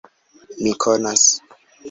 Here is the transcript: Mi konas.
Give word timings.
Mi 0.61 0.73
konas. 0.85 1.29